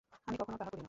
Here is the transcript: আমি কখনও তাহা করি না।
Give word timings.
আমি 0.27 0.35
কখনও 0.37 0.57
তাহা 0.57 0.69
করি 0.69 0.73
না। 0.75 0.79